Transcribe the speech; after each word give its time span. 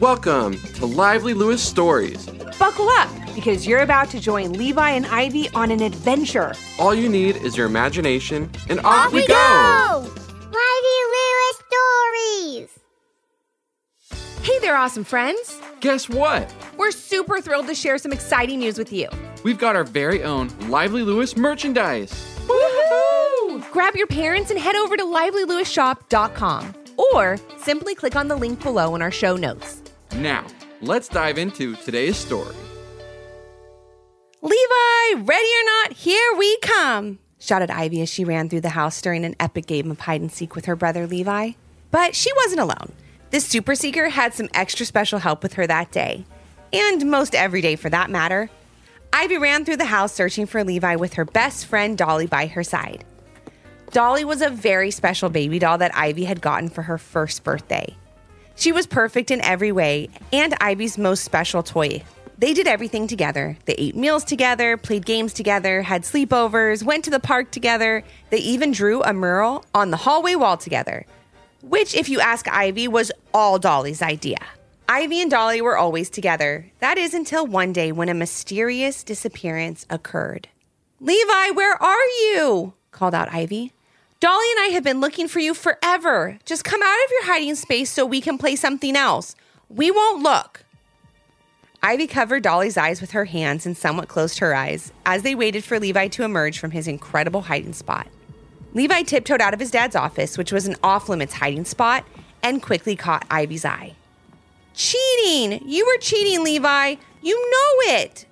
Welcome 0.00 0.60
to 0.74 0.84
Lively 0.84 1.32
Lewis 1.32 1.62
Stories. 1.62 2.26
Buckle 2.58 2.90
up 2.90 3.08
because 3.34 3.66
you're 3.66 3.80
about 3.80 4.10
to 4.10 4.20
join 4.20 4.52
Levi 4.52 4.90
and 4.90 5.06
Ivy 5.06 5.48
on 5.54 5.70
an 5.70 5.80
adventure. 5.80 6.52
All 6.78 6.94
you 6.94 7.08
need 7.08 7.36
is 7.36 7.56
your 7.56 7.64
imagination, 7.64 8.50
and 8.68 8.80
off, 8.80 9.06
Off 9.06 9.12
we 9.14 9.26
go! 9.26 10.00
Lively 10.52 11.00
Lewis 11.16 12.68
Stories! 12.68 12.78
Hey 14.42 14.58
there, 14.58 14.76
awesome 14.76 15.04
friends. 15.04 15.62
Guess 15.80 16.10
what? 16.10 16.54
We're 16.76 16.90
super 16.90 17.40
thrilled 17.40 17.66
to 17.68 17.74
share 17.74 17.96
some 17.96 18.12
exciting 18.12 18.58
news 18.58 18.76
with 18.76 18.92
you. 18.92 19.08
We've 19.44 19.58
got 19.58 19.76
our 19.76 19.84
very 19.84 20.22
own 20.22 20.50
Lively 20.68 21.04
Lewis 21.04 21.38
merchandise. 21.38 22.12
Woohoo! 22.46 23.70
Grab 23.72 23.96
your 23.96 24.08
parents 24.08 24.50
and 24.50 24.60
head 24.60 24.76
over 24.76 24.98
to 24.98 25.04
livelylewisshop.com 25.04 26.74
or 27.14 27.38
simply 27.56 27.94
click 27.94 28.14
on 28.14 28.28
the 28.28 28.36
link 28.36 28.62
below 28.62 28.94
in 28.94 29.00
our 29.00 29.10
show 29.10 29.36
notes. 29.36 29.82
Now, 30.18 30.46
let's 30.80 31.08
dive 31.08 31.36
into 31.36 31.76
today's 31.76 32.16
story. 32.16 32.54
Levi, 34.40 35.22
ready 35.22 35.46
or 35.46 35.64
not, 35.64 35.92
here 35.92 36.34
we 36.38 36.56
come, 36.58 37.18
shouted 37.38 37.70
Ivy 37.70 38.00
as 38.00 38.08
she 38.08 38.24
ran 38.24 38.48
through 38.48 38.62
the 38.62 38.70
house 38.70 39.02
during 39.02 39.26
an 39.26 39.36
epic 39.38 39.66
game 39.66 39.90
of 39.90 40.00
hide 40.00 40.22
and 40.22 40.32
seek 40.32 40.54
with 40.54 40.64
her 40.64 40.74
brother 40.74 41.06
Levi. 41.06 41.52
But 41.90 42.14
she 42.14 42.32
wasn't 42.34 42.60
alone. 42.60 42.92
This 43.30 43.44
super 43.44 43.74
seeker 43.74 44.08
had 44.08 44.32
some 44.32 44.48
extra 44.54 44.86
special 44.86 45.18
help 45.18 45.42
with 45.42 45.52
her 45.54 45.66
that 45.66 45.92
day, 45.92 46.24
and 46.72 47.10
most 47.10 47.34
every 47.34 47.60
day 47.60 47.76
for 47.76 47.90
that 47.90 48.08
matter. 48.08 48.48
Ivy 49.12 49.36
ran 49.36 49.66
through 49.66 49.76
the 49.76 49.84
house 49.84 50.14
searching 50.14 50.46
for 50.46 50.64
Levi 50.64 50.96
with 50.96 51.14
her 51.14 51.26
best 51.26 51.66
friend 51.66 51.98
Dolly 51.98 52.26
by 52.26 52.46
her 52.46 52.64
side. 52.64 53.04
Dolly 53.90 54.24
was 54.24 54.40
a 54.40 54.48
very 54.48 54.90
special 54.90 55.28
baby 55.28 55.58
doll 55.58 55.76
that 55.78 55.94
Ivy 55.94 56.24
had 56.24 56.40
gotten 56.40 56.70
for 56.70 56.82
her 56.82 56.96
first 56.96 57.44
birthday. 57.44 57.94
She 58.56 58.72
was 58.72 58.86
perfect 58.86 59.30
in 59.30 59.40
every 59.42 59.70
way 59.70 60.08
and 60.32 60.54
Ivy's 60.60 60.98
most 60.98 61.24
special 61.24 61.62
toy. 61.62 62.02
They 62.38 62.52
did 62.52 62.66
everything 62.66 63.06
together. 63.06 63.56
They 63.66 63.74
ate 63.74 63.96
meals 63.96 64.24
together, 64.24 64.76
played 64.76 65.06
games 65.06 65.32
together, 65.32 65.82
had 65.82 66.02
sleepovers, 66.02 66.82
went 66.82 67.04
to 67.04 67.10
the 67.10 67.20
park 67.20 67.50
together. 67.50 68.02
They 68.30 68.38
even 68.38 68.72
drew 68.72 69.02
a 69.02 69.12
mural 69.12 69.64
on 69.74 69.90
the 69.90 69.96
hallway 69.96 70.34
wall 70.34 70.56
together, 70.56 71.06
which, 71.62 71.94
if 71.94 72.08
you 72.08 72.20
ask 72.20 72.46
Ivy, 72.48 72.88
was 72.88 73.12
all 73.32 73.58
Dolly's 73.58 74.02
idea. 74.02 74.38
Ivy 74.88 75.20
and 75.20 75.30
Dolly 75.30 75.60
were 75.60 75.78
always 75.78 76.10
together. 76.10 76.70
That 76.80 76.98
is 76.98 77.14
until 77.14 77.46
one 77.46 77.72
day 77.72 77.90
when 77.90 78.08
a 78.08 78.14
mysterious 78.14 79.02
disappearance 79.02 79.86
occurred. 79.90 80.48
Levi, 81.00 81.50
where 81.50 81.82
are 81.82 82.06
you? 82.20 82.74
called 82.90 83.14
out 83.14 83.32
Ivy. 83.32 83.72
Dolly 84.18 84.46
and 84.56 84.64
I 84.64 84.70
have 84.72 84.82
been 84.82 85.00
looking 85.00 85.28
for 85.28 85.40
you 85.40 85.52
forever. 85.52 86.38
Just 86.46 86.64
come 86.64 86.82
out 86.82 87.04
of 87.04 87.10
your 87.10 87.26
hiding 87.26 87.54
space 87.54 87.90
so 87.90 88.06
we 88.06 88.22
can 88.22 88.38
play 88.38 88.56
something 88.56 88.96
else. 88.96 89.36
We 89.68 89.90
won't 89.90 90.22
look. 90.22 90.64
Ivy 91.82 92.06
covered 92.06 92.42
Dolly's 92.42 92.78
eyes 92.78 93.02
with 93.02 93.10
her 93.10 93.26
hands 93.26 93.66
and 93.66 93.76
somewhat 93.76 94.08
closed 94.08 94.38
her 94.38 94.54
eyes 94.54 94.90
as 95.04 95.22
they 95.22 95.34
waited 95.34 95.64
for 95.64 95.78
Levi 95.78 96.08
to 96.08 96.24
emerge 96.24 96.58
from 96.58 96.70
his 96.70 96.88
incredible 96.88 97.42
hiding 97.42 97.74
spot. 97.74 98.08
Levi 98.72 99.02
tiptoed 99.02 99.42
out 99.42 99.52
of 99.52 99.60
his 99.60 99.70
dad's 99.70 99.94
office, 99.94 100.38
which 100.38 100.50
was 100.50 100.66
an 100.66 100.76
off 100.82 101.10
limits 101.10 101.34
hiding 101.34 101.66
spot, 101.66 102.04
and 102.42 102.62
quickly 102.62 102.96
caught 102.96 103.26
Ivy's 103.30 103.66
eye. 103.66 103.94
Cheating! 104.74 105.60
You 105.68 105.86
were 105.86 105.98
cheating, 105.98 106.42
Levi! 106.42 106.96
You 107.22 107.50
know 107.50 107.94
it! 107.94 108.26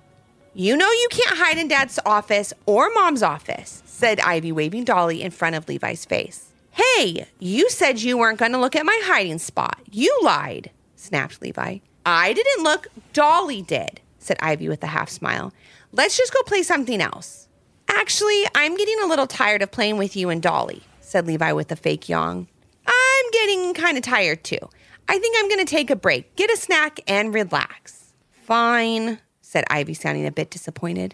You 0.57 0.77
know 0.77 0.89
you 0.89 1.09
can't 1.11 1.37
hide 1.37 1.57
in 1.57 1.67
dad's 1.67 1.99
office 2.05 2.53
or 2.65 2.89
mom's 2.93 3.21
office, 3.21 3.83
said 3.85 4.21
Ivy, 4.21 4.53
waving 4.53 4.85
Dolly 4.85 5.21
in 5.21 5.31
front 5.31 5.53
of 5.53 5.67
Levi's 5.67 6.05
face. 6.05 6.53
Hey, 6.71 7.27
you 7.39 7.69
said 7.69 8.01
you 8.01 8.17
weren't 8.17 8.39
going 8.39 8.53
to 8.53 8.57
look 8.57 8.73
at 8.73 8.85
my 8.85 8.97
hiding 9.03 9.37
spot. 9.37 9.81
You 9.91 10.17
lied, 10.23 10.71
snapped 10.95 11.41
Levi. 11.41 11.79
I 12.05 12.31
didn't 12.31 12.63
look, 12.63 12.87
Dolly 13.11 13.63
did, 13.63 13.99
said 14.17 14.37
Ivy 14.39 14.69
with 14.69 14.81
a 14.81 14.87
half 14.87 15.09
smile. 15.09 15.51
Let's 15.91 16.15
just 16.15 16.33
go 16.33 16.41
play 16.43 16.63
something 16.63 17.01
else. 17.01 17.49
Actually, 17.89 18.45
I'm 18.55 18.77
getting 18.77 19.01
a 19.03 19.07
little 19.07 19.27
tired 19.27 19.61
of 19.61 19.71
playing 19.71 19.97
with 19.97 20.15
you 20.15 20.29
and 20.29 20.41
Dolly, 20.41 20.83
said 21.01 21.27
Levi 21.27 21.51
with 21.51 21.69
a 21.73 21.75
fake 21.75 22.07
yawn. 22.07 22.47
I'm 22.87 23.31
getting 23.33 23.73
kind 23.73 23.97
of 23.97 24.03
tired 24.03 24.45
too. 24.45 24.69
I 25.09 25.19
think 25.19 25.35
I'm 25.37 25.49
going 25.49 25.65
to 25.65 25.69
take 25.69 25.89
a 25.89 25.97
break, 25.97 26.33
get 26.37 26.49
a 26.49 26.55
snack, 26.55 27.01
and 27.09 27.33
relax. 27.33 28.13
Fine, 28.45 29.19
said 29.45 29.63
Ivy, 29.69 29.93
sounding 29.93 30.25
a 30.25 30.31
bit 30.31 30.49
disappointed. 30.49 31.13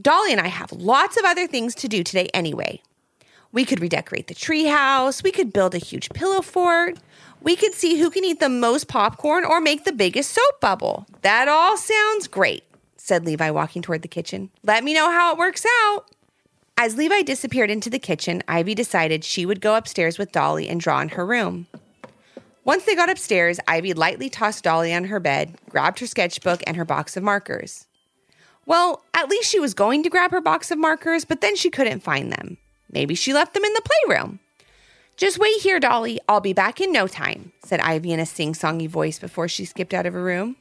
Dolly 0.00 0.30
and 0.30 0.40
I 0.40 0.46
have 0.46 0.72
lots 0.72 1.16
of 1.16 1.24
other 1.24 1.46
things 1.46 1.74
to 1.76 1.88
do 1.88 2.04
today 2.04 2.28
anyway. 2.32 2.80
We 3.50 3.64
could 3.64 3.80
redecorate 3.80 4.28
the 4.28 4.34
treehouse, 4.34 5.22
we 5.22 5.32
could 5.32 5.52
build 5.52 5.74
a 5.74 5.78
huge 5.78 6.10
pillow 6.10 6.42
fort, 6.42 6.98
we 7.42 7.56
could 7.56 7.74
see 7.74 7.98
who 7.98 8.10
can 8.10 8.24
eat 8.24 8.38
the 8.38 8.48
most 8.48 8.86
popcorn 8.86 9.44
or 9.44 9.60
make 9.60 9.84
the 9.84 9.92
biggest 9.92 10.32
soap 10.32 10.60
bubble. 10.60 11.06
That 11.22 11.48
all 11.48 11.76
sounds 11.76 12.28
great, 12.28 12.64
said 12.96 13.26
Levi, 13.26 13.50
walking 13.50 13.82
toward 13.82 14.02
the 14.02 14.08
kitchen. 14.08 14.50
Let 14.62 14.84
me 14.84 14.94
know 14.94 15.10
how 15.10 15.32
it 15.32 15.38
works 15.38 15.64
out. 15.82 16.04
As 16.76 16.96
Levi 16.96 17.22
disappeared 17.22 17.70
into 17.70 17.90
the 17.90 17.98
kitchen, 17.98 18.42
Ivy 18.46 18.74
decided 18.74 19.24
she 19.24 19.46
would 19.46 19.60
go 19.60 19.74
upstairs 19.74 20.18
with 20.18 20.32
Dolly 20.32 20.68
and 20.68 20.80
draw 20.80 21.00
in 21.00 21.10
her 21.10 21.26
room. 21.26 21.66
Once 22.66 22.84
they 22.84 22.96
got 22.96 23.08
upstairs, 23.08 23.60
Ivy 23.68 23.94
lightly 23.94 24.28
tossed 24.28 24.64
Dolly 24.64 24.92
on 24.92 25.04
her 25.04 25.20
bed, 25.20 25.56
grabbed 25.70 26.00
her 26.00 26.06
sketchbook 26.08 26.64
and 26.66 26.76
her 26.76 26.84
box 26.84 27.16
of 27.16 27.22
markers. 27.22 27.86
Well, 28.66 29.04
at 29.14 29.28
least 29.28 29.48
she 29.48 29.60
was 29.60 29.72
going 29.72 30.02
to 30.02 30.10
grab 30.10 30.32
her 30.32 30.40
box 30.40 30.72
of 30.72 30.78
markers, 30.78 31.24
but 31.24 31.40
then 31.40 31.54
she 31.54 31.70
couldn't 31.70 32.00
find 32.00 32.32
them. 32.32 32.56
Maybe 32.90 33.14
she 33.14 33.32
left 33.32 33.54
them 33.54 33.64
in 33.64 33.72
the 33.72 33.88
playroom. 34.08 34.40
Just 35.16 35.38
wait 35.38 35.60
here, 35.60 35.78
Dolly. 35.78 36.18
I'll 36.28 36.40
be 36.40 36.52
back 36.52 36.80
in 36.80 36.90
no 36.90 37.06
time, 37.06 37.52
said 37.64 37.78
Ivy 37.78 38.12
in 38.12 38.18
a 38.18 38.26
sing 38.26 38.52
songy 38.52 38.88
voice 38.88 39.20
before 39.20 39.46
she 39.46 39.64
skipped 39.64 39.94
out 39.94 40.04
of 40.04 40.14
her 40.14 40.22
room. 40.22 40.56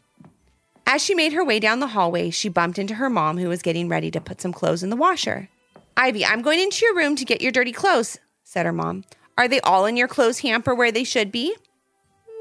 As 0.85 1.03
she 1.03 1.15
made 1.15 1.33
her 1.33 1.43
way 1.43 1.59
down 1.59 1.79
the 1.79 1.87
hallway, 1.87 2.29
she 2.29 2.49
bumped 2.49 2.77
into 2.77 2.93
her 2.93 3.09
mom, 3.09 3.39
who 3.39 3.49
was 3.49 3.63
getting 3.63 3.89
ready 3.89 4.11
to 4.11 4.21
put 4.21 4.41
some 4.41 4.53
clothes 4.53 4.83
in 4.83 4.91
the 4.91 4.95
washer. 4.95 5.49
Ivy, 5.97 6.23
I'm 6.23 6.43
going 6.43 6.59
into 6.59 6.85
your 6.85 6.95
room 6.95 7.15
to 7.15 7.25
get 7.25 7.41
your 7.41 7.51
dirty 7.51 7.71
clothes, 7.71 8.19
said 8.43 8.67
her 8.67 8.71
mom. 8.71 9.05
Are 9.39 9.47
they 9.47 9.59
all 9.61 9.87
in 9.87 9.97
your 9.97 10.07
clothes 10.07 10.39
hamper 10.39 10.75
where 10.75 10.91
they 10.91 11.03
should 11.03 11.31
be? 11.31 11.55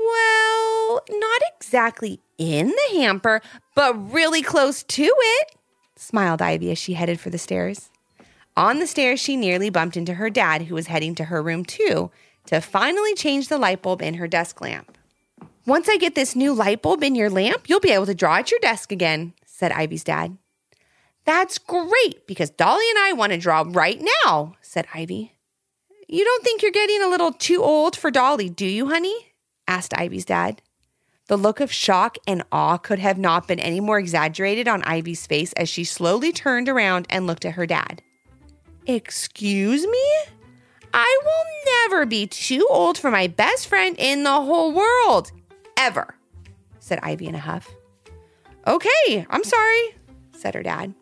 Well, 0.05 1.01
not 1.09 1.41
exactly 1.57 2.21
in 2.37 2.69
the 2.69 2.99
hamper, 2.99 3.41
but 3.75 4.13
really 4.13 4.43
close 4.43 4.83
to 4.83 5.03
it, 5.05 5.57
smiled 5.97 6.43
Ivy 6.43 6.71
as 6.71 6.79
she 6.79 6.95
headed 6.95 7.21
for 7.21 7.31
the 7.31 7.39
stairs. 7.39 7.91
On 8.57 8.79
the 8.79 8.87
stairs, 8.87 9.19
she 9.21 9.37
nearly 9.37 9.71
bumped 9.71 9.97
into 9.97 10.15
her 10.15 10.31
dad, 10.31 10.63
who 10.63 10.75
was 10.75 10.87
heading 10.87 11.15
to 11.17 11.25
her 11.25 11.43
room 11.43 11.65
too, 11.65 12.11
to 12.47 12.61
finally 12.61 13.15
change 13.15 13.49
the 13.49 13.59
light 13.59 13.83
bulb 13.83 14.03
in 14.03 14.15
her 14.15 14.29
desk 14.29 14.61
lamp. 14.61 14.97
Once 15.67 15.89
I 15.89 15.97
get 15.97 16.15
this 16.15 16.37
new 16.37 16.53
light 16.53 16.83
bulb 16.83 17.03
in 17.03 17.15
your 17.15 17.31
lamp, 17.31 17.69
you'll 17.69 17.81
be 17.81 17.91
able 17.93 18.07
to 18.07 18.15
draw 18.15 18.37
at 18.37 18.51
your 18.51 18.61
desk 18.61 18.93
again, 18.93 19.33
said 19.47 19.73
Ivy's 19.73 20.05
dad. 20.05 20.37
That's 21.25 21.59
great 21.59 22.27
because 22.27 22.51
Dolly 22.51 22.85
and 22.91 22.99
I 22.99 23.13
want 23.15 23.33
to 23.33 23.39
draw 23.39 23.65
right 23.67 24.01
now, 24.25 24.57
said 24.61 24.87
Ivy. 24.93 25.33
You 26.07 26.23
don't 26.23 26.45
think 26.45 26.63
you're 26.63 26.71
getting 26.71 27.03
a 27.03 27.09
little 27.09 27.33
too 27.33 27.63
old 27.63 27.97
for 27.97 28.11
Dolly, 28.11 28.51
do 28.51 28.67
you, 28.67 28.89
honey? 28.89 29.34
Asked 29.67 29.95
Ivy's 29.97 30.25
dad. 30.25 30.63
The 31.27 31.37
look 31.39 31.61
of 31.61 31.73
shock 31.73 32.19
and 32.27 32.43
awe 32.53 32.77
could 32.77 32.99
have 32.99 33.17
not 33.17 33.49
been 33.49 33.59
any 33.59 33.81
more 33.81 33.99
exaggerated 33.99 34.69
on 34.69 34.83
Ivy's 34.83 35.27
face 35.27 35.53
as 35.55 35.69
she 35.69 35.85
slowly 35.85 36.33
turned 36.33 36.69
around 36.69 37.07
and 37.09 37.27
looked 37.27 37.47
at 37.47 37.55
her 37.55 37.67
dad. 37.67 38.03
Excuse 38.87 39.87
me? 39.87 40.13
I 40.93 41.21
will 41.25 41.91
never 41.91 42.07
be 42.07 42.27
too 42.27 42.67
old 42.71 42.99
for 42.99 43.11
my 43.11 43.27
best 43.27 43.67
friend 43.67 43.97
in 43.99 44.23
the 44.23 44.31
whole 44.31 44.73
world. 44.73 45.33
Ever, 45.77 46.15
said 46.79 47.01
Ivy 47.03 47.27
in 47.27 47.35
a 47.35 47.39
huff. 47.39 47.75
Okay, 48.67 49.27
I'm 49.31 49.45
sorry, 49.45 49.97
said 50.33 50.55
her 50.55 50.63
dad. 50.63 50.95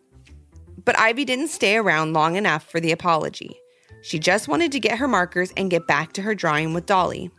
But 0.84 0.98
Ivy 0.98 1.24
didn't 1.24 1.48
stay 1.48 1.76
around 1.76 2.12
long 2.12 2.36
enough 2.36 2.70
for 2.70 2.80
the 2.80 2.92
apology. 2.92 3.56
She 4.02 4.18
just 4.18 4.48
wanted 4.48 4.72
to 4.72 4.80
get 4.80 4.98
her 4.98 5.06
markers 5.06 5.52
and 5.56 5.70
get 5.70 5.86
back 5.86 6.12
to 6.14 6.22
her 6.22 6.34
drawing 6.34 6.74
with 6.74 6.86
Dolly. 6.86 7.30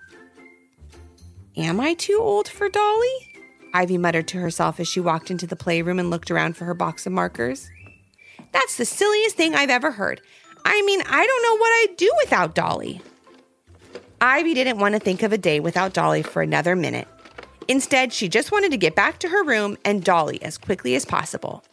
Am 1.56 1.80
I 1.80 1.94
too 1.94 2.18
old 2.20 2.48
for 2.48 2.68
Dolly? 2.68 3.32
Ivy 3.76 4.00
muttered 4.00 4.28
to 4.30 4.40
herself 4.40 4.80
as 4.80 4.88
she 4.88 5.00
walked 5.00 5.30
into 5.30 5.46
the 5.46 5.56
playroom 5.56 6.00
and 6.00 6.10
looked 6.10 6.32
around 6.32 6.58
for 6.58 6.66
her 6.66 6.74
box 6.74 7.06
of 7.06 7.14
markers. 7.14 7.70
That's 8.52 8.78
the 8.78 8.86
silliest 8.86 9.36
thing 9.36 9.54
I've 9.54 9.70
ever 9.70 9.92
heard. 9.92 10.20
I 10.66 10.82
mean, 10.82 11.02
I 11.02 11.26
don't 11.26 11.44
know 11.44 11.58
what 11.58 11.70
I'd 11.70 11.98
do 11.98 12.12
without 12.24 12.56
Dolly. 12.56 13.02
Ivy 14.20 14.56
didn't 14.56 14.80
want 14.80 14.94
to 14.94 15.00
think 15.00 15.22
of 15.22 15.32
a 15.32 15.38
day 15.38 15.60
without 15.60 15.94
Dolly 15.94 16.24
for 16.24 16.42
another 16.42 16.76
minute. 16.76 17.08
Instead, 17.68 18.14
she 18.14 18.28
just 18.28 18.52
wanted 18.52 18.72
to 18.72 18.78
get 18.78 18.96
back 18.96 19.20
to 19.20 19.30
her 19.30 19.44
room 19.44 19.78
and 19.86 20.04
Dolly 20.04 20.42
as 20.42 20.58
quickly 20.58 20.96
as 20.96 21.06
possible. 21.06 21.64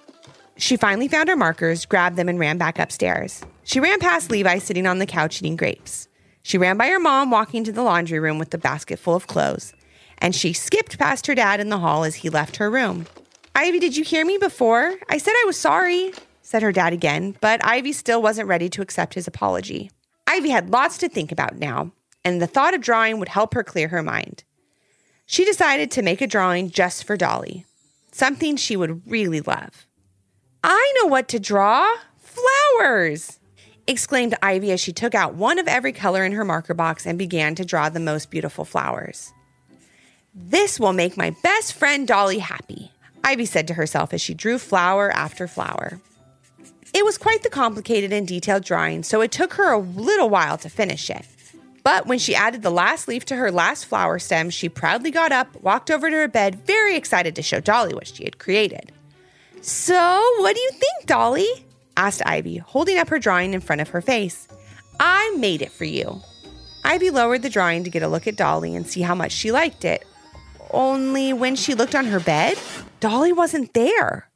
She 0.58 0.76
finally 0.76 1.08
found 1.08 1.30
her 1.30 1.36
markers, 1.36 1.86
grabbed 1.86 2.16
them, 2.16 2.28
and 2.28 2.38
ran 2.38 2.58
back 2.58 2.78
upstairs. 2.78 3.42
She 3.64 3.80
ran 3.80 3.98
past 3.98 4.30
Levi 4.30 4.58
sitting 4.58 4.86
on 4.86 4.98
the 4.98 5.06
couch 5.06 5.40
eating 5.40 5.56
grapes. 5.56 6.06
She 6.42 6.58
ran 6.58 6.76
by 6.76 6.88
her 6.88 6.98
mom 6.98 7.30
walking 7.30 7.64
to 7.64 7.72
the 7.72 7.82
laundry 7.82 8.18
room 8.18 8.38
with 8.38 8.50
the 8.50 8.58
basket 8.58 8.98
full 8.98 9.14
of 9.14 9.26
clothes. 9.26 9.72
And 10.18 10.34
she 10.34 10.52
skipped 10.52 10.98
past 10.98 11.26
her 11.26 11.34
dad 11.34 11.60
in 11.60 11.68
the 11.68 11.78
hall 11.78 12.04
as 12.04 12.16
he 12.16 12.30
left 12.30 12.56
her 12.56 12.70
room. 12.70 13.06
Ivy, 13.54 13.78
did 13.78 13.96
you 13.96 14.04
hear 14.04 14.24
me 14.24 14.38
before? 14.38 14.94
I 15.08 15.18
said 15.18 15.32
I 15.32 15.44
was 15.46 15.56
sorry, 15.56 16.12
said 16.42 16.62
her 16.62 16.72
dad 16.72 16.92
again, 16.92 17.36
but 17.40 17.64
Ivy 17.64 17.92
still 17.92 18.22
wasn't 18.22 18.48
ready 18.48 18.68
to 18.70 18.82
accept 18.82 19.14
his 19.14 19.26
apology. 19.26 19.90
Ivy 20.26 20.50
had 20.50 20.70
lots 20.70 20.98
to 20.98 21.08
think 21.08 21.32
about 21.32 21.56
now, 21.56 21.90
and 22.24 22.40
the 22.40 22.46
thought 22.46 22.74
of 22.74 22.80
drawing 22.80 23.18
would 23.18 23.28
help 23.28 23.54
her 23.54 23.64
clear 23.64 23.88
her 23.88 24.02
mind. 24.02 24.44
She 25.26 25.44
decided 25.44 25.90
to 25.90 26.02
make 26.02 26.20
a 26.20 26.26
drawing 26.26 26.70
just 26.70 27.04
for 27.04 27.16
Dolly, 27.16 27.66
something 28.12 28.56
she 28.56 28.76
would 28.76 29.02
really 29.10 29.40
love. 29.40 29.86
I 30.62 30.92
know 30.96 31.06
what 31.06 31.28
to 31.28 31.40
draw 31.40 31.88
flowers! 32.18 33.39
Exclaimed 33.90 34.36
Ivy 34.40 34.70
as 34.72 34.80
she 34.80 34.92
took 34.92 35.14
out 35.14 35.34
one 35.34 35.58
of 35.58 35.68
every 35.68 35.92
color 35.92 36.24
in 36.24 36.32
her 36.32 36.44
marker 36.44 36.74
box 36.74 37.06
and 37.06 37.18
began 37.18 37.54
to 37.56 37.64
draw 37.64 37.88
the 37.88 38.00
most 38.00 38.30
beautiful 38.30 38.64
flowers. 38.64 39.32
This 40.34 40.78
will 40.78 40.92
make 40.92 41.16
my 41.16 41.34
best 41.42 41.74
friend 41.74 42.06
Dolly 42.06 42.38
happy, 42.38 42.92
Ivy 43.24 43.46
said 43.46 43.66
to 43.68 43.74
herself 43.74 44.14
as 44.14 44.20
she 44.20 44.32
drew 44.32 44.58
flower 44.58 45.10
after 45.10 45.48
flower. 45.48 46.00
It 46.94 47.04
was 47.04 47.18
quite 47.18 47.42
the 47.42 47.50
complicated 47.50 48.12
and 48.12 48.26
detailed 48.26 48.64
drawing, 48.64 49.02
so 49.02 49.20
it 49.20 49.32
took 49.32 49.54
her 49.54 49.72
a 49.72 49.78
little 49.78 50.28
while 50.28 50.56
to 50.58 50.68
finish 50.68 51.10
it. 51.10 51.26
But 51.82 52.06
when 52.06 52.18
she 52.18 52.34
added 52.34 52.62
the 52.62 52.70
last 52.70 53.08
leaf 53.08 53.24
to 53.26 53.36
her 53.36 53.50
last 53.50 53.86
flower 53.86 54.18
stem, 54.18 54.50
she 54.50 54.68
proudly 54.68 55.10
got 55.10 55.32
up, 55.32 55.60
walked 55.62 55.90
over 55.90 56.10
to 56.10 56.16
her 56.16 56.28
bed, 56.28 56.66
very 56.66 56.96
excited 56.96 57.34
to 57.36 57.42
show 57.42 57.60
Dolly 57.60 57.94
what 57.94 58.06
she 58.06 58.24
had 58.24 58.38
created. 58.38 58.92
So, 59.62 59.94
what 60.38 60.54
do 60.54 60.60
you 60.60 60.70
think, 60.70 61.06
Dolly? 61.06 61.48
Asked 62.00 62.22
Ivy, 62.24 62.56
holding 62.56 62.96
up 62.96 63.10
her 63.10 63.18
drawing 63.18 63.52
in 63.52 63.60
front 63.60 63.82
of 63.82 63.90
her 63.90 64.00
face. 64.00 64.48
I 64.98 65.36
made 65.36 65.60
it 65.60 65.70
for 65.70 65.84
you. 65.84 66.22
Ivy 66.82 67.10
lowered 67.10 67.42
the 67.42 67.50
drawing 67.50 67.84
to 67.84 67.90
get 67.90 68.02
a 68.02 68.08
look 68.08 68.26
at 68.26 68.36
Dolly 68.36 68.74
and 68.74 68.86
see 68.86 69.02
how 69.02 69.14
much 69.14 69.32
she 69.32 69.52
liked 69.52 69.84
it. 69.84 70.06
Only 70.70 71.34
when 71.34 71.56
she 71.56 71.74
looked 71.74 71.94
on 71.94 72.06
her 72.06 72.18
bed, 72.20 72.58
Dolly 73.00 73.34
wasn't 73.34 73.74
there. 73.74 74.30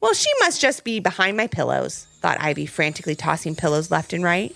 Well, 0.00 0.14
she 0.14 0.30
must 0.38 0.60
just 0.60 0.84
be 0.84 1.00
behind 1.00 1.36
my 1.36 1.48
pillows, 1.48 2.06
thought 2.20 2.40
Ivy, 2.40 2.66
frantically 2.66 3.16
tossing 3.16 3.56
pillows 3.56 3.90
left 3.90 4.12
and 4.12 4.22
right. 4.22 4.54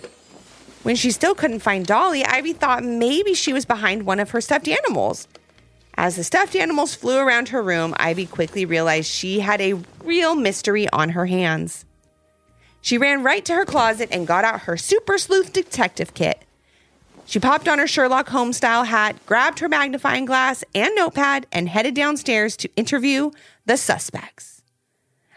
When 0.84 0.94
she 0.94 1.10
still 1.10 1.34
couldn't 1.34 1.60
find 1.60 1.84
Dolly, 1.84 2.24
Ivy 2.24 2.52
thought 2.52 2.84
maybe 2.84 3.34
she 3.34 3.52
was 3.52 3.64
behind 3.64 4.06
one 4.06 4.20
of 4.20 4.30
her 4.30 4.40
stuffed 4.40 4.68
animals. 4.68 5.26
As 5.96 6.14
the 6.14 6.24
stuffed 6.24 6.54
animals 6.54 6.94
flew 6.94 7.18
around 7.18 7.48
her 7.48 7.62
room, 7.62 7.92
Ivy 7.96 8.26
quickly 8.26 8.64
realized 8.64 9.10
she 9.10 9.40
had 9.40 9.60
a 9.60 9.74
real 10.04 10.36
mystery 10.36 10.88
on 10.90 11.10
her 11.10 11.26
hands. 11.26 11.84
She 12.84 12.98
ran 12.98 13.22
right 13.22 13.42
to 13.46 13.54
her 13.54 13.64
closet 13.64 14.10
and 14.12 14.26
got 14.26 14.44
out 14.44 14.60
her 14.60 14.76
super 14.76 15.16
sleuth 15.16 15.54
detective 15.54 16.12
kit. 16.12 16.42
She 17.24 17.40
popped 17.40 17.66
on 17.66 17.78
her 17.78 17.86
Sherlock 17.86 18.28
Holmes 18.28 18.58
style 18.58 18.84
hat, 18.84 19.16
grabbed 19.24 19.60
her 19.60 19.70
magnifying 19.70 20.26
glass 20.26 20.62
and 20.74 20.94
notepad, 20.94 21.46
and 21.50 21.70
headed 21.70 21.94
downstairs 21.94 22.58
to 22.58 22.68
interview 22.76 23.30
the 23.64 23.78
suspects. 23.78 24.60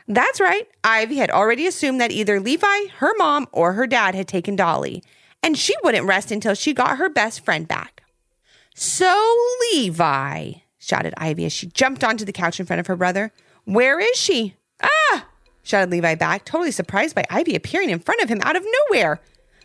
That's 0.10 0.42
right, 0.42 0.68
Ivy 0.84 1.16
had 1.16 1.32
already 1.32 1.66
assumed 1.66 2.02
that 2.02 2.12
either 2.12 2.42
Levi, 2.42 2.88
her 2.98 3.14
mom, 3.18 3.48
or 3.54 3.74
her 3.74 3.88
dad 3.88 4.14
had 4.14 4.28
taken 4.28 4.58
Dolly, 4.58 5.02
and 5.42 5.58
she 5.58 5.74
wouldn't 5.86 6.06
rest 6.06 6.32
until 6.32 6.54
she 6.54 6.74
got 6.74 6.98
her 6.98 7.08
best 7.08 7.46
friend 7.46 7.66
back. 7.66 8.04
So, 8.76 9.38
Levi, 9.72 10.52
shouted 10.80 11.14
Ivy 11.16 11.46
as 11.46 11.54
she 11.54 11.68
jumped 11.68 12.04
onto 12.04 12.26
the 12.26 12.34
couch 12.34 12.60
in 12.60 12.66
front 12.66 12.82
of 12.82 12.88
her 12.88 12.98
brother. 12.98 13.32
Where 13.64 14.02
is 14.02 14.18
she? 14.18 14.57
Shouted 15.68 15.92
Levi 15.92 16.16
back, 16.16 16.46
totally 16.46 16.72
surprised 16.72 17.14
by 17.14 17.26
Ivy 17.30 17.54
appearing 17.54 17.90
in 17.90 18.00
front 18.00 18.22
of 18.22 18.30
him 18.30 18.40
out 18.44 18.56
of 18.56 18.66
nowhere. 18.90 19.20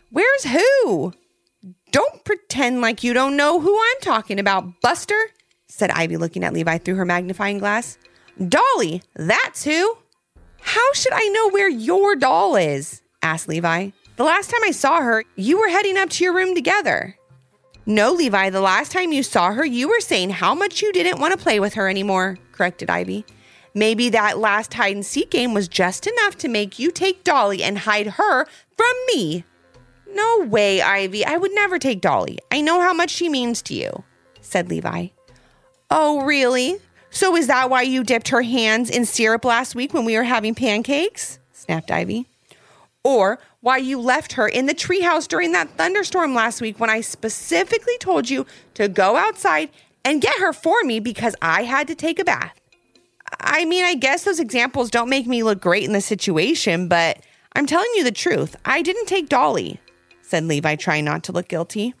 Where's 0.09 0.43
who? 0.43 1.13
Don't 1.93 2.25
pretend 2.25 2.81
like 2.81 3.05
you 3.05 3.13
don't 3.13 3.37
know 3.37 3.61
who 3.61 3.73
I'm 3.73 4.01
talking 4.01 4.37
about, 4.37 4.81
Buster, 4.81 5.17
said 5.69 5.91
Ivy, 5.91 6.17
looking 6.17 6.43
at 6.43 6.51
Levi 6.51 6.79
through 6.79 6.95
her 6.95 7.05
magnifying 7.05 7.57
glass. 7.57 7.97
Dolly, 8.49 9.01
that's 9.15 9.63
who. 9.63 9.97
How 10.59 10.91
should 10.93 11.13
I 11.13 11.25
know 11.29 11.49
where 11.51 11.69
your 11.69 12.17
doll 12.17 12.57
is? 12.57 13.01
asked 13.21 13.47
Levi. 13.47 13.91
The 14.17 14.25
last 14.25 14.49
time 14.49 14.61
I 14.65 14.71
saw 14.71 14.99
her, 14.99 15.23
you 15.37 15.57
were 15.57 15.69
heading 15.69 15.95
up 15.97 16.09
to 16.09 16.25
your 16.25 16.35
room 16.35 16.53
together. 16.53 17.15
No, 17.85 18.11
Levi, 18.11 18.49
the 18.49 18.59
last 18.59 18.91
time 18.91 19.13
you 19.13 19.23
saw 19.23 19.53
her, 19.53 19.63
you 19.63 19.87
were 19.87 20.01
saying 20.01 20.31
how 20.31 20.53
much 20.53 20.81
you 20.81 20.91
didn't 20.91 21.21
want 21.21 21.31
to 21.31 21.41
play 21.41 21.61
with 21.61 21.75
her 21.75 21.87
anymore, 21.87 22.37
corrected 22.51 22.89
Ivy. 22.89 23.25
Maybe 23.73 24.09
that 24.09 24.37
last 24.37 24.73
hide 24.75 24.95
and 24.95 25.05
seek 25.05 25.31
game 25.31 25.53
was 25.53 25.67
just 25.67 26.05
enough 26.05 26.37
to 26.39 26.47
make 26.47 26.77
you 26.77 26.91
take 26.91 27.23
Dolly 27.23 27.63
and 27.63 27.79
hide 27.79 28.07
her 28.07 28.45
from 28.77 28.93
me. 29.07 29.43
No 30.13 30.45
way, 30.45 30.81
Ivy. 30.81 31.25
I 31.25 31.37
would 31.37 31.53
never 31.53 31.79
take 31.79 31.99
Dolly. 31.99 32.37
I 32.51 32.61
know 32.61 32.81
how 32.81 32.93
much 32.93 33.09
she 33.09 33.29
means 33.29 33.61
to 33.63 33.73
you, 33.73 34.03
said 34.41 34.69
Levi. 34.69 35.07
Oh, 35.89 36.23
really? 36.23 36.77
So 37.09 37.35
is 37.35 37.47
that 37.47 37.69
why 37.69 37.81
you 37.83 38.03
dipped 38.03 38.29
her 38.29 38.43
hands 38.43 38.89
in 38.89 39.05
syrup 39.05 39.45
last 39.45 39.75
week 39.75 39.93
when 39.93 40.05
we 40.05 40.17
were 40.17 40.23
having 40.23 40.55
pancakes? 40.55 41.39
snapped 41.51 41.89
Ivy. 41.89 42.27
Or 43.03 43.39
why 43.61 43.77
you 43.77 43.99
left 43.99 44.33
her 44.33 44.47
in 44.47 44.65
the 44.65 44.73
treehouse 44.75 45.27
during 45.27 45.51
that 45.53 45.77
thunderstorm 45.77 46.35
last 46.35 46.61
week 46.61 46.79
when 46.79 46.89
I 46.89 47.01
specifically 47.01 47.97
told 47.99 48.29
you 48.29 48.45
to 48.75 48.87
go 48.87 49.15
outside 49.15 49.69
and 50.05 50.21
get 50.21 50.39
her 50.39 50.53
for 50.53 50.83
me 50.83 50.99
because 50.99 51.35
I 51.41 51.63
had 51.63 51.87
to 51.87 51.95
take 51.95 52.19
a 52.19 52.25
bath. 52.25 52.59
I 53.43 53.65
mean, 53.65 53.83
I 53.83 53.95
guess 53.95 54.23
those 54.23 54.39
examples 54.39 54.89
don't 54.89 55.09
make 55.09 55.27
me 55.27 55.43
look 55.43 55.59
great 55.59 55.83
in 55.83 55.91
the 55.91 56.01
situation, 56.01 56.87
but 56.87 57.19
I'm 57.55 57.65
telling 57.65 57.89
you 57.95 58.03
the 58.03 58.11
truth. 58.11 58.55
I 58.63 58.81
didn't 58.81 59.05
take 59.05 59.27
Dolly, 59.27 59.79
said 60.21 60.45
Levi, 60.45 60.75
trying 60.75 61.05
not 61.05 61.23
to 61.25 61.33
look 61.33 61.49
guilty. 61.49 61.93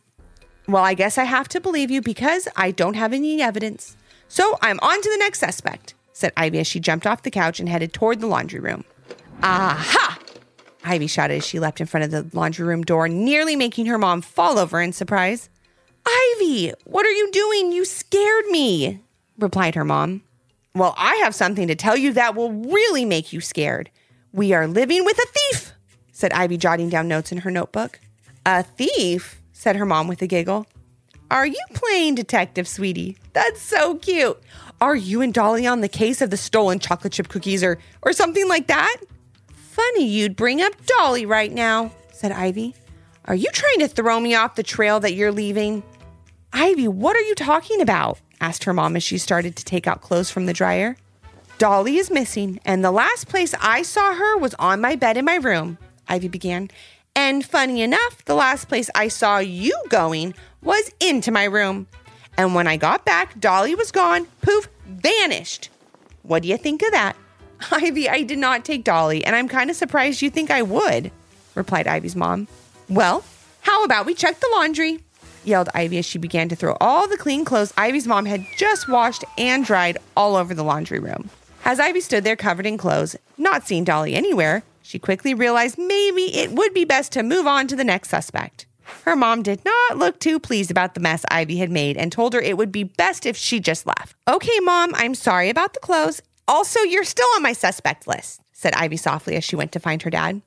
Well, 0.67 0.83
I 0.83 0.93
guess 0.93 1.17
I 1.17 1.25
have 1.25 1.49
to 1.49 1.59
believe 1.59 1.91
you 1.91 2.01
because 2.01 2.47
I 2.55 2.71
don't 2.71 2.95
have 2.95 3.11
any 3.11 3.41
evidence. 3.41 3.97
So 4.29 4.57
I'm 4.61 4.79
on 4.81 5.01
to 5.01 5.09
the 5.09 5.17
next 5.17 5.39
suspect, 5.39 5.93
said 6.13 6.31
Ivy 6.37 6.59
as 6.59 6.67
she 6.67 6.79
jumped 6.79 7.05
off 7.05 7.23
the 7.23 7.29
couch 7.29 7.59
and 7.59 7.67
headed 7.67 7.91
toward 7.91 8.21
the 8.21 8.27
laundry 8.27 8.61
room. 8.61 8.85
Aha! 9.43 10.17
Ivy 10.85 11.07
shouted 11.07 11.35
as 11.35 11.45
she 11.45 11.59
leapt 11.59 11.81
in 11.81 11.87
front 11.87 12.05
of 12.05 12.11
the 12.11 12.35
laundry 12.35 12.65
room 12.65 12.83
door, 12.83 13.09
nearly 13.09 13.57
making 13.57 13.85
her 13.87 13.97
mom 13.97 14.21
fall 14.21 14.57
over 14.57 14.81
in 14.81 14.93
surprise. 14.93 15.49
Ivy, 16.05 16.71
what 16.85 17.05
are 17.05 17.11
you 17.11 17.29
doing? 17.31 17.73
You 17.73 17.83
scared 17.83 18.45
me, 18.47 19.01
replied 19.37 19.75
her 19.75 19.85
mom. 19.85 20.23
Well, 20.75 20.95
I 20.97 21.15
have 21.17 21.35
something 21.35 21.67
to 21.67 21.75
tell 21.75 21.95
you 21.95 22.13
that 22.13 22.35
will 22.35 22.51
really 22.51 23.05
make 23.05 23.31
you 23.31 23.41
scared. 23.41 23.91
We 24.31 24.53
are 24.53 24.65
living 24.65 25.05
with 25.05 25.19
a 25.19 25.27
thief, 25.27 25.71
said 26.11 26.33
Ivy, 26.33 26.57
jotting 26.57 26.89
down 26.89 27.07
notes 27.07 27.31
in 27.31 27.39
her 27.39 27.51
notebook. 27.51 27.99
A 28.43 28.63
thief? 28.63 29.39
said 29.51 29.75
her 29.75 29.85
mom 29.85 30.07
with 30.07 30.23
a 30.23 30.27
giggle. 30.27 30.65
Are 31.29 31.45
you 31.45 31.59
playing 31.75 32.15
detective, 32.15 32.67
sweetie? 32.67 33.17
That's 33.33 33.61
so 33.61 33.95
cute. 33.97 34.39
Are 34.81 34.95
you 34.95 35.21
and 35.21 35.31
Dolly 35.31 35.67
on 35.67 35.81
the 35.81 35.87
case 35.87 36.21
of 36.21 36.31
the 36.31 36.37
stolen 36.37 36.79
chocolate 36.79 37.13
chip 37.13 37.27
cookies 37.27 37.63
or, 37.63 37.77
or 38.01 38.11
something 38.11 38.47
like 38.47 38.65
that? 38.67 38.97
Funny 39.53 40.07
you'd 40.07 40.35
bring 40.35 40.59
up 40.59 40.73
Dolly 40.87 41.27
right 41.27 41.51
now, 41.51 41.91
said 42.11 42.31
Ivy. 42.31 42.75
Are 43.25 43.35
you 43.35 43.49
trying 43.53 43.79
to 43.79 43.87
throw 43.87 44.19
me 44.19 44.33
off 44.33 44.55
the 44.55 44.63
trail 44.63 44.99
that 45.01 45.13
you're 45.13 45.31
leaving? 45.31 45.83
Ivy, 46.51 46.87
what 46.87 47.15
are 47.15 47.21
you 47.21 47.35
talking 47.35 47.79
about? 47.79 48.19
Asked 48.43 48.65
her 48.65 48.73
mom 48.73 48.97
as 48.97 49.03
she 49.03 49.17
started 49.17 49.55
to 49.55 49.63
take 49.63 49.87
out 49.87 50.01
clothes 50.01 50.29
from 50.29 50.47
the 50.47 50.53
dryer. 50.53 50.97
Dolly 51.59 51.95
is 51.95 52.11
missing, 52.11 52.59
and 52.65 52.83
the 52.83 52.91
last 52.91 53.29
place 53.29 53.53
I 53.61 53.83
saw 53.83 54.13
her 54.13 54.37
was 54.37 54.53
on 54.55 54.81
my 54.81 54.97
bed 54.97 55.15
in 55.15 55.23
my 55.23 55.35
room, 55.35 55.77
Ivy 56.09 56.27
began. 56.27 56.69
And 57.15 57.45
funny 57.45 57.81
enough, 57.81 58.25
the 58.25 58.35
last 58.35 58.67
place 58.67 58.89
I 58.95 59.07
saw 59.07 59.37
you 59.37 59.73
going 59.87 60.33
was 60.61 60.91
into 60.99 61.31
my 61.31 61.45
room. 61.45 61.87
And 62.35 62.53
when 62.53 62.67
I 62.67 62.75
got 62.75 63.05
back, 63.05 63.39
Dolly 63.39 63.75
was 63.75 63.91
gone, 63.93 64.27
poof, 64.41 64.67
vanished. 64.85 65.69
What 66.23 66.41
do 66.41 66.49
you 66.49 66.57
think 66.57 66.81
of 66.81 66.91
that? 66.91 67.15
Ivy, 67.71 68.09
I 68.09 68.23
did 68.23 68.39
not 68.39 68.65
take 68.65 68.83
Dolly, 68.83 69.23
and 69.23 69.37
I'm 69.37 69.47
kind 69.47 69.69
of 69.69 69.77
surprised 69.77 70.21
you 70.21 70.29
think 70.29 70.51
I 70.51 70.63
would, 70.63 71.11
replied 71.55 71.87
Ivy's 71.87 72.15
mom. 72.15 72.49
Well, 72.89 73.23
how 73.61 73.85
about 73.85 74.05
we 74.05 74.15
check 74.15 74.41
the 74.41 74.49
laundry? 74.51 74.99
Yelled 75.45 75.69
Ivy 75.73 75.97
as 75.97 76.05
she 76.05 76.17
began 76.17 76.49
to 76.49 76.55
throw 76.55 76.77
all 76.79 77.07
the 77.07 77.17
clean 77.17 77.45
clothes 77.45 77.73
Ivy's 77.77 78.07
mom 78.07 78.25
had 78.25 78.45
just 78.57 78.87
washed 78.87 79.23
and 79.37 79.65
dried 79.65 79.97
all 80.15 80.35
over 80.35 80.53
the 80.53 80.63
laundry 80.63 80.99
room. 80.99 81.29
As 81.65 81.79
Ivy 81.79 82.01
stood 82.01 82.23
there 82.23 82.35
covered 82.35 82.65
in 82.65 82.77
clothes, 82.77 83.15
not 83.37 83.65
seeing 83.65 83.83
Dolly 83.83 84.15
anywhere, 84.15 84.63
she 84.81 84.99
quickly 84.99 85.33
realized 85.33 85.77
maybe 85.77 86.35
it 86.35 86.51
would 86.51 86.73
be 86.73 86.85
best 86.85 87.11
to 87.13 87.23
move 87.23 87.47
on 87.47 87.67
to 87.67 87.75
the 87.75 87.83
next 87.83 88.09
suspect. 88.09 88.65
Her 89.05 89.15
mom 89.15 89.43
did 89.43 89.63
not 89.63 89.97
look 89.97 90.19
too 90.19 90.39
pleased 90.39 90.71
about 90.71 90.93
the 90.93 90.99
mess 90.99 91.23
Ivy 91.31 91.57
had 91.57 91.71
made 91.71 91.97
and 91.97 92.11
told 92.11 92.33
her 92.33 92.41
it 92.41 92.57
would 92.57 92.71
be 92.71 92.83
best 92.83 93.25
if 93.25 93.37
she 93.37 93.59
just 93.59 93.87
left. 93.87 94.15
Okay, 94.27 94.59
mom, 94.61 94.91
I'm 94.95 95.15
sorry 95.15 95.49
about 95.49 95.73
the 95.73 95.79
clothes. 95.79 96.21
Also, 96.47 96.81
you're 96.81 97.03
still 97.03 97.27
on 97.35 97.43
my 97.43 97.53
suspect 97.53 98.07
list, 98.07 98.41
said 98.51 98.73
Ivy 98.75 98.97
softly 98.97 99.35
as 99.35 99.43
she 99.43 99.55
went 99.55 99.71
to 99.71 99.79
find 99.79 100.01
her 100.01 100.09
dad. 100.09 100.41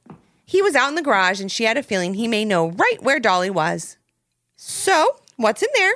He 0.45 0.63
was 0.63 0.77
out 0.77 0.91
in 0.91 0.95
the 0.95 1.03
garage 1.03 1.41
and 1.41 1.51
she 1.51 1.65
had 1.65 1.77
a 1.77 1.83
feeling 1.83 2.15
he 2.15 2.29
may 2.29 2.45
know 2.45 2.69
right 2.69 3.03
where 3.03 3.19
Dolly 3.19 3.51
was. 3.51 3.97
So, 4.57 5.17
what's 5.37 5.63
in 5.63 5.69
there? 5.75 5.93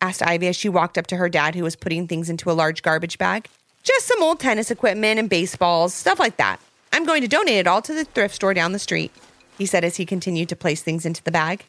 asked 0.00 0.22
Ivy 0.22 0.48
as 0.48 0.56
she 0.56 0.68
walked 0.68 0.98
up 0.98 1.06
to 1.08 1.16
her 1.16 1.28
dad, 1.28 1.54
who 1.54 1.64
was 1.64 1.74
putting 1.74 2.06
things 2.06 2.28
into 2.28 2.50
a 2.50 2.52
large 2.52 2.82
garbage 2.82 3.18
bag. 3.18 3.48
Just 3.82 4.06
some 4.06 4.22
old 4.22 4.38
tennis 4.38 4.70
equipment 4.70 5.18
and 5.18 5.28
baseballs, 5.28 5.94
stuff 5.94 6.18
like 6.18 6.36
that. 6.36 6.60
I'm 6.92 7.04
going 7.04 7.22
to 7.22 7.28
donate 7.28 7.56
it 7.56 7.66
all 7.66 7.82
to 7.82 7.94
the 7.94 8.04
thrift 8.04 8.34
store 8.34 8.54
down 8.54 8.72
the 8.72 8.78
street, 8.78 9.10
he 9.56 9.66
said 9.66 9.84
as 9.84 9.96
he 9.96 10.04
continued 10.06 10.50
to 10.50 10.56
place 10.56 10.82
things 10.82 11.06
into 11.06 11.22
the 11.22 11.32
bag. 11.32 11.64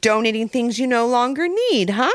Donating 0.00 0.48
things 0.48 0.78
you 0.78 0.86
no 0.86 1.06
longer 1.06 1.46
need, 1.46 1.90
huh? 1.90 2.12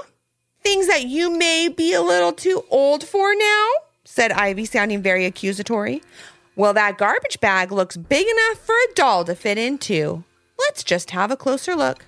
Things 0.64 0.88
that 0.88 1.06
you 1.06 1.30
may 1.38 1.70
be 1.70 1.94
a 1.94 2.02
little 2.02 2.34
too 2.34 2.66
old 2.70 3.04
for 3.04 3.36
now? 3.36 3.70
said 4.06 4.32
Ivy, 4.32 4.66
sounding 4.66 5.02
very 5.02 5.26
accusatory. 5.26 6.02
Well, 6.56 6.74
that 6.74 6.98
garbage 6.98 7.40
bag 7.40 7.72
looks 7.72 7.96
big 7.96 8.28
enough 8.28 8.60
for 8.60 8.76
a 8.76 8.94
doll 8.96 9.24
to 9.26 9.36
fit 9.36 9.58
into. 9.58 10.24
Let's 10.58 10.84
just 10.84 11.12
have 11.12 11.32
a 11.32 11.38
closer 11.38 11.76
look. 11.76 12.06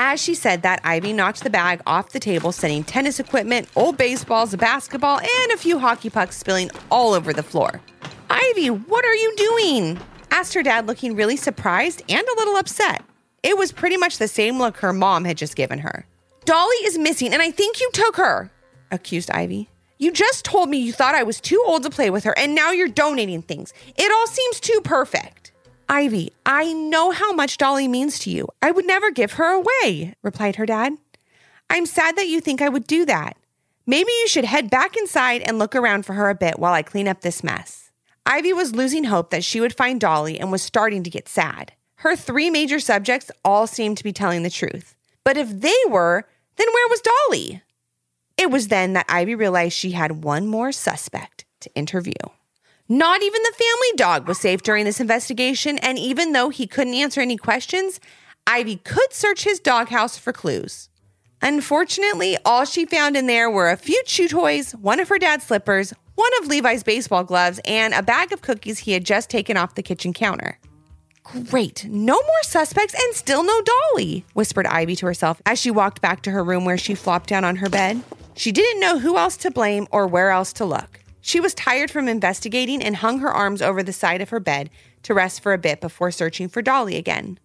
As 0.00 0.22
she 0.22 0.36
said 0.36 0.62
that, 0.62 0.80
Ivy 0.84 1.12
knocked 1.12 1.42
the 1.42 1.50
bag 1.50 1.82
off 1.84 2.10
the 2.10 2.20
table, 2.20 2.52
sending 2.52 2.84
tennis 2.84 3.18
equipment, 3.18 3.68
old 3.74 3.96
baseballs, 3.96 4.54
a 4.54 4.56
basketball, 4.56 5.18
and 5.18 5.50
a 5.50 5.56
few 5.56 5.80
hockey 5.80 6.08
pucks 6.08 6.36
spilling 6.36 6.70
all 6.88 7.14
over 7.14 7.32
the 7.32 7.42
floor. 7.42 7.80
Ivy, 8.30 8.70
what 8.70 9.04
are 9.04 9.14
you 9.16 9.34
doing? 9.34 9.98
asked 10.30 10.54
her 10.54 10.62
dad, 10.62 10.86
looking 10.86 11.16
really 11.16 11.36
surprised 11.36 12.04
and 12.08 12.24
a 12.24 12.38
little 12.38 12.54
upset. 12.58 13.02
It 13.42 13.58
was 13.58 13.72
pretty 13.72 13.96
much 13.96 14.18
the 14.18 14.28
same 14.28 14.56
look 14.56 14.76
her 14.76 14.92
mom 14.92 15.24
had 15.24 15.36
just 15.36 15.56
given 15.56 15.80
her. 15.80 16.06
Dolly 16.44 16.76
is 16.84 16.96
missing, 16.96 17.32
and 17.32 17.42
I 17.42 17.50
think 17.50 17.80
you 17.80 17.90
took 17.92 18.18
her, 18.18 18.52
accused 18.92 19.32
Ivy. 19.32 19.68
You 19.98 20.12
just 20.12 20.44
told 20.44 20.68
me 20.68 20.78
you 20.78 20.92
thought 20.92 21.16
I 21.16 21.24
was 21.24 21.40
too 21.40 21.60
old 21.66 21.82
to 21.82 21.90
play 21.90 22.10
with 22.10 22.22
her, 22.22 22.38
and 22.38 22.54
now 22.54 22.70
you're 22.70 22.86
donating 22.86 23.42
things. 23.42 23.74
It 23.96 24.12
all 24.12 24.26
seems 24.28 24.60
too 24.60 24.80
perfect. 24.84 25.50
Ivy, 25.90 26.32
I 26.44 26.72
know 26.72 27.12
how 27.12 27.32
much 27.32 27.56
Dolly 27.56 27.88
means 27.88 28.18
to 28.20 28.30
you. 28.30 28.48
I 28.60 28.70
would 28.70 28.86
never 28.86 29.10
give 29.10 29.32
her 29.32 29.52
away, 29.52 30.14
replied 30.22 30.56
her 30.56 30.66
dad. 30.66 30.92
I'm 31.70 31.86
sad 31.86 32.16
that 32.16 32.28
you 32.28 32.40
think 32.40 32.60
I 32.60 32.68
would 32.68 32.86
do 32.86 33.06
that. 33.06 33.36
Maybe 33.86 34.10
you 34.20 34.28
should 34.28 34.44
head 34.44 34.68
back 34.68 34.96
inside 34.98 35.40
and 35.40 35.58
look 35.58 35.74
around 35.74 36.04
for 36.04 36.12
her 36.12 36.28
a 36.28 36.34
bit 36.34 36.58
while 36.58 36.74
I 36.74 36.82
clean 36.82 37.08
up 37.08 37.22
this 37.22 37.42
mess. 37.42 37.90
Ivy 38.26 38.52
was 38.52 38.74
losing 38.74 39.04
hope 39.04 39.30
that 39.30 39.44
she 39.44 39.60
would 39.60 39.74
find 39.74 39.98
Dolly 39.98 40.38
and 40.38 40.52
was 40.52 40.60
starting 40.60 41.02
to 41.04 41.10
get 41.10 41.26
sad. 41.26 41.72
Her 41.96 42.14
three 42.14 42.50
major 42.50 42.80
subjects 42.80 43.30
all 43.42 43.66
seemed 43.66 43.96
to 43.96 44.04
be 44.04 44.12
telling 44.12 44.42
the 44.42 44.50
truth. 44.50 44.94
But 45.24 45.38
if 45.38 45.48
they 45.48 45.74
were, 45.88 46.28
then 46.56 46.68
where 46.68 46.88
was 46.88 47.00
Dolly? 47.00 47.62
It 48.36 48.50
was 48.50 48.68
then 48.68 48.92
that 48.92 49.06
Ivy 49.08 49.34
realized 49.34 49.74
she 49.74 49.92
had 49.92 50.22
one 50.22 50.46
more 50.46 50.70
suspect 50.70 51.46
to 51.60 51.74
interview. 51.74 52.12
Not 52.90 53.22
even 53.22 53.42
the 53.42 53.52
family 53.52 53.96
dog 53.96 54.26
was 54.26 54.38
safe 54.38 54.62
during 54.62 54.86
this 54.86 54.98
investigation, 54.98 55.76
and 55.78 55.98
even 55.98 56.32
though 56.32 56.48
he 56.48 56.66
couldn't 56.66 56.94
answer 56.94 57.20
any 57.20 57.36
questions, 57.36 58.00
Ivy 58.46 58.76
could 58.76 59.12
search 59.12 59.44
his 59.44 59.60
doghouse 59.60 60.16
for 60.16 60.32
clues. 60.32 60.88
Unfortunately, 61.42 62.38
all 62.46 62.64
she 62.64 62.86
found 62.86 63.14
in 63.14 63.26
there 63.26 63.50
were 63.50 63.68
a 63.68 63.76
few 63.76 64.02
chew 64.06 64.26
toys, 64.26 64.72
one 64.72 65.00
of 65.00 65.08
her 65.10 65.18
dad's 65.18 65.44
slippers, 65.44 65.92
one 66.14 66.30
of 66.40 66.48
Levi's 66.48 66.82
baseball 66.82 67.24
gloves, 67.24 67.60
and 67.66 67.92
a 67.92 68.02
bag 68.02 68.32
of 68.32 68.40
cookies 68.40 68.78
he 68.78 68.92
had 68.92 69.04
just 69.04 69.28
taken 69.28 69.58
off 69.58 69.74
the 69.74 69.82
kitchen 69.82 70.14
counter. 70.14 70.58
Great, 71.22 71.84
no 71.84 72.14
more 72.14 72.42
suspects 72.42 72.94
and 72.94 73.14
still 73.14 73.44
no 73.44 73.60
Dolly, 73.60 74.24
whispered 74.32 74.66
Ivy 74.66 74.96
to 74.96 75.06
herself 75.06 75.42
as 75.44 75.58
she 75.58 75.70
walked 75.70 76.00
back 76.00 76.22
to 76.22 76.30
her 76.30 76.42
room 76.42 76.64
where 76.64 76.78
she 76.78 76.94
flopped 76.94 77.28
down 77.28 77.44
on 77.44 77.56
her 77.56 77.68
bed. 77.68 78.02
She 78.34 78.50
didn't 78.50 78.80
know 78.80 78.98
who 78.98 79.18
else 79.18 79.36
to 79.38 79.50
blame 79.50 79.86
or 79.90 80.06
where 80.06 80.30
else 80.30 80.54
to 80.54 80.64
look. 80.64 81.00
She 81.28 81.40
was 81.40 81.52
tired 81.52 81.90
from 81.90 82.08
investigating 82.08 82.82
and 82.82 82.96
hung 82.96 83.18
her 83.18 83.30
arms 83.30 83.60
over 83.60 83.82
the 83.82 83.92
side 83.92 84.22
of 84.22 84.30
her 84.30 84.40
bed 84.40 84.70
to 85.02 85.12
rest 85.12 85.42
for 85.42 85.52
a 85.52 85.58
bit 85.58 85.78
before 85.78 86.10
searching 86.10 86.48
for 86.48 86.62
Dolly 86.62 86.96
again. 86.96 87.38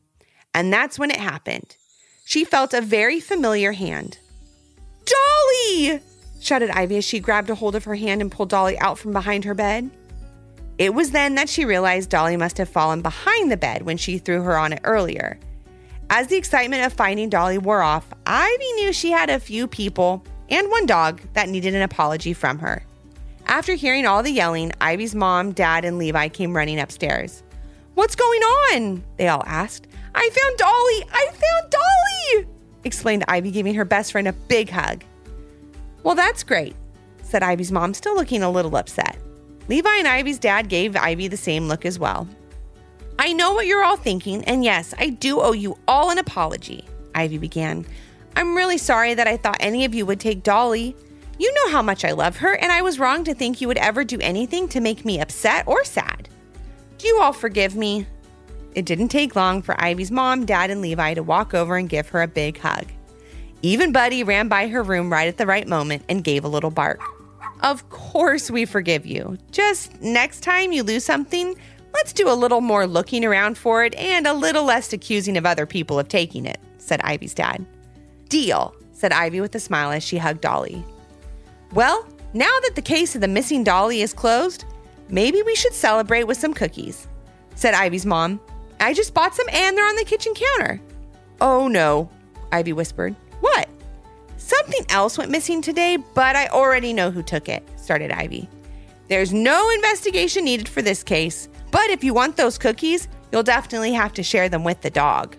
And 0.54 0.72
that's 0.72 0.98
when 0.98 1.12
it 1.12 1.20
happened. 1.20 1.75
She 2.24 2.46
felt 2.46 2.74
a 2.74 2.80
very 2.80 3.20
familiar 3.20 3.74
hand. 3.74 4.20
Dolly! 5.04 6.00
shouted 6.40 6.70
Ivy 6.70 6.96
as 6.96 7.04
she 7.04 7.20
grabbed 7.20 7.50
a 7.50 7.56
hold 7.56 7.75
of 7.75 7.84
her 7.84 7.96
hand 7.96 8.22
and 8.22 8.32
pulled 8.32 8.48
Dolly 8.48 8.80
out 8.80 8.98
from 8.98 9.12
behind 9.12 9.44
her 9.44 9.54
bed. 9.54 9.92
It 10.78 10.94
was 10.94 11.12
then 11.12 11.36
that 11.36 11.50
she 11.50 11.66
realized 11.66 12.10
Dolly 12.10 12.38
must 12.38 12.58
have 12.60 12.70
fallen 12.70 13.02
behind 13.02 13.52
the 13.52 13.58
bed 13.58 13.82
when 13.82 13.98
she 13.98 14.18
threw 14.18 14.44
her 14.44 14.58
on 14.58 14.72
it 14.72 14.80
earlier. 14.86 15.38
As 16.10 16.28
the 16.28 16.38
excitement 16.38 16.86
of 16.86 16.94
finding 16.94 17.28
Dolly 17.28 17.58
wore 17.58 17.82
off, 17.82 18.08
Ivy 18.25 18.72
knew 18.75 18.94
she 18.94 19.12
had 19.12 19.30
a 19.30 19.42
few 19.42 19.68
people 19.68 20.24
and 20.48 20.72
one 20.72 20.86
dog 20.86 21.20
that 21.34 21.50
needed 21.50 21.75
an 21.75 21.82
apology 21.82 22.32
from 22.32 22.60
her. 22.60 22.86
After 23.53 23.75
hearing 23.75 24.07
all 24.07 24.24
the 24.24 24.31
yelling, 24.31 24.72
Ivy's 24.81 25.13
mom, 25.13 25.51
dad, 25.51 25.86
and 25.86 26.00
Levi 26.00 26.27
came 26.29 26.57
running 26.57 26.79
upstairs. 26.79 27.43
What's 27.93 28.15
going 28.15 28.41
on? 28.41 29.03
They 29.17 29.27
all 29.27 29.43
asked. 29.45 29.86
I 30.15 30.27
found 30.27 30.57
Dolly! 30.57 31.03
I 31.13 31.27
found 31.27 31.72
Dolly! 31.72 32.48
explained 32.83 33.25
Ivy, 33.27 33.51
giving 33.51 33.75
her 33.75 33.86
best 33.86 34.12
friend 34.12 34.27
a 34.27 34.33
big 34.33 34.72
hug. 34.72 35.03
Well, 36.01 36.15
that's 36.15 36.41
great, 36.41 36.75
said 37.22 37.43
Ivy's 37.43 37.72
mom, 37.72 37.93
still 37.93 38.15
looking 38.15 38.41
a 38.41 38.50
little 38.50 38.75
upset. 38.75 39.19
Levi 39.67 39.98
and 39.98 40.07
Ivy's 40.07 40.39
dad 40.39 40.67
gave 40.67 40.95
Ivy 40.95 41.27
the 41.27 41.38
same 41.38 41.67
look 41.67 41.86
as 41.86 42.00
well. 42.00 42.27
I 43.19 43.33
know 43.33 43.53
what 43.53 43.67
you're 43.67 43.83
all 43.83 43.98
thinking, 43.98 44.43
and 44.45 44.63
yes, 44.63 44.95
I 44.98 45.10
do 45.10 45.39
owe 45.39 45.51
you 45.51 45.77
all 45.88 46.10
an 46.10 46.17
apology, 46.17 46.86
Ivy 47.13 47.38
began. 47.38 47.86
I'm 48.36 48.57
really 48.57 48.79
sorry 48.79 49.13
that 49.13 49.27
I 49.27 49.38
thought 49.38 49.57
any 49.60 49.86
of 49.86 49.93
you 49.93 50.07
would 50.07 50.19
take 50.19 50.41
Dolly. 50.41 50.95
You 51.40 51.54
know 51.54 51.70
how 51.70 51.82
much 51.82 52.06
I 52.06 52.12
love 52.12 52.38
her, 52.38 52.56
and 52.56 52.72
I 52.72 52.82
was 52.82 53.00
wrong 53.00 53.24
to 53.24 53.34
think 53.34 53.60
you 53.60 53.68
would 53.68 53.78
ever 53.78 54.04
do 54.04 54.20
anything 54.22 54.68
to 54.70 54.80
make 54.80 55.04
me 55.04 55.20
upset 55.20 55.68
or 55.68 55.84
sad. 55.84 56.30
Do 56.98 57.08
you 57.08 57.20
all 57.22 57.34
forgive 57.34 57.75
me? 57.75 58.06
It 58.75 58.86
didn't 58.86 59.10
take 59.10 59.36
long 59.36 59.62
for 59.62 59.80
Ivy's 59.82 60.12
mom, 60.12 60.46
dad, 60.46 60.70
and 60.70 60.82
Levi 60.82 61.16
to 61.16 61.24
walk 61.24 61.54
over 61.54 61.75
and 61.75 61.90
give 61.90 62.10
her 62.10 62.22
a 62.22 62.28
big 62.28 62.60
hug. 62.60 62.86
Even 63.62 63.92
Buddy 63.92 64.24
ran 64.24 64.48
by 64.48 64.68
her 64.68 64.84
room 64.84 65.12
right 65.12 65.28
at 65.28 65.38
the 65.38 65.46
right 65.46 65.68
moment 65.68 66.04
and 66.10 66.24
gave 66.24 66.44
a 66.44 66.50
little 66.50 66.72
bark. 66.72 67.02
Of 67.62 67.90
course, 67.90 68.52
we 68.52 68.66
forgive 68.66 69.06
you. 69.06 69.38
Just 69.52 70.02
next 70.02 70.42
time 70.42 70.72
you 70.72 70.84
lose 70.84 71.06
something, 71.06 71.56
let's 71.94 72.13
do 72.13 72.30
a 72.30 72.36
little 72.36 72.62
more 72.62 72.86
looking 72.86 73.24
around 73.24 73.58
for 73.58 73.86
it 73.86 73.96
and 73.96 74.28
a 74.28 74.34
little 74.34 74.66
less 74.66 74.92
accusing 74.92 75.38
of 75.38 75.46
other 75.46 75.66
people 75.66 75.98
of 75.98 76.10
taking 76.10 76.46
it, 76.46 76.60
said 76.78 77.00
Ivy's 77.02 77.34
dad. 77.34 77.66
Deal, 78.28 78.75
said 78.92 79.13
Ivy 79.13 79.40
with 79.40 79.56
a 79.56 79.60
smile 79.60 79.92
as 79.92 80.04
she 80.04 80.18
hugged 80.18 80.42
Dolly. 80.42 80.84
Well, 81.74 82.08
now 82.34 82.51
that 82.62 82.75
the 82.75 82.82
case 82.84 83.15
of 83.15 83.22
the 83.22 83.27
missing 83.27 83.63
Dolly 83.63 84.01
is 84.01 84.13
closed, 84.13 84.65
maybe 85.10 85.42
we 85.42 85.56
should 85.56 85.74
celebrate 85.74 86.25
with 86.25 86.38
some 86.38 86.53
cookies, 86.53 87.08
said 87.56 87.74
Ivy's 87.74 88.06
mom. 88.06 88.39
I 88.80 88.94
just 88.94 89.13
bought 89.15 89.34
some 89.34 89.48
and 89.51 89.75
they're 89.75 89.88
on 89.88 89.96
the 89.96 90.06
kitchen 90.06 90.34
counter. 90.36 90.80
Oh 91.42 91.68
no, 91.68 92.12
Ivy 92.51 92.74
whispered. 92.74 93.15
What? 93.39 93.68
Something 94.38 94.86
else 94.89 95.18
went 95.18 95.32
missing 95.32 95.62
today, 95.62 95.98
but 95.98 96.36
I 96.36 96.48
already 96.48 96.94
know 96.94 97.10
who 97.10 97.24
took 97.24 97.50
it, 97.50 97.68
started 97.75 98.12
Ivy. 98.12 98.48
There's 99.08 99.34
no 99.34 99.70
investigation 99.72 100.46
needed 100.46 100.70
for 100.70 100.84
this 100.84 101.01
case, 101.03 101.50
but 101.72 101.89
if 101.89 102.03
you 102.03 102.13
want 102.13 102.38
those 102.38 102.60
cookies, 102.60 103.08
you'll 103.32 103.42
definitely 103.42 103.94
have 103.94 104.13
to 104.13 104.24
share 104.24 104.48
them 104.48 104.63
with 104.63 104.82
the 104.82 104.92
dog. 104.92 105.36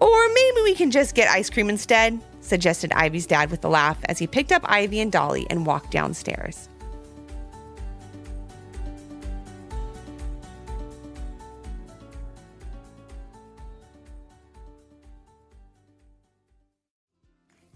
Or 0.00 0.28
maybe 0.28 0.62
we 0.62 0.74
can 0.74 0.90
just 0.90 1.14
get 1.14 1.28
ice 1.28 1.48
cream 1.48 1.70
instead, 1.70 2.20
suggested 2.46 2.92
Ivy's 2.92 3.26
dad 3.26 3.50
with 3.50 3.64
a 3.64 3.68
laugh 3.68 3.98
as 4.04 4.18
he 4.18 4.26
picked 4.26 4.52
up 4.52 4.62
Ivy 4.64 5.00
and 5.00 5.12
Dolly 5.12 5.46
and 5.50 5.66
walked 5.66 5.90
downstairs. 5.90 6.68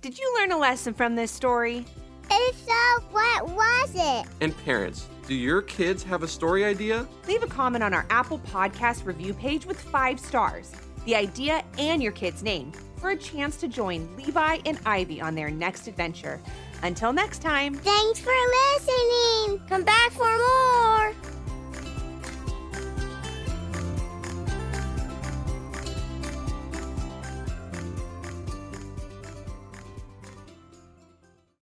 Did 0.01 0.19
you 0.19 0.35
learn 0.39 0.53
a 0.53 0.59
lesson 0.59 0.95
from 0.95 1.15
this 1.15 1.31
story? 1.31 1.85
If 2.31 2.57
so, 2.67 3.03
what 3.11 3.49
was 3.51 3.91
it? 3.95 4.27
And 4.41 4.57
parents, 4.65 5.09
do 5.27 5.35
your 5.35 5.61
kids 5.61 6.03
have 6.05 6.23
a 6.23 6.29
story 6.29 6.65
idea? 6.65 7.07
Leave 7.29 7.43
a 7.43 7.47
comment 7.47 7.85
on 7.85 7.93
our 7.93 8.07
Apple 8.09 8.39
Podcast 8.39 9.05
review 9.05 9.35
page 9.35 9.67
with 9.67 9.79
five 9.79 10.19
stars, 10.19 10.73
the 11.05 11.15
idea, 11.15 11.63
and 11.79 12.03
your 12.03 12.13
kid's 12.13 12.43
name 12.43 12.73
for 13.01 13.11
a 13.11 13.17
chance 13.17 13.57
to 13.57 13.69
join 13.69 14.09
Levi 14.17 14.59
and 14.67 14.79
Ivy 14.85 15.21
on 15.21 15.35
their 15.35 15.51
next 15.51 15.89
adventure. 15.89 16.41
Until 16.83 17.13
next 17.13 17.43
time. 17.43 17.75
Thanks 17.75 18.21
for 18.21 18.33
listening. 18.77 19.61
Come 19.69 19.85
back 19.85 20.13
for 20.13 20.31
more. 20.31 21.40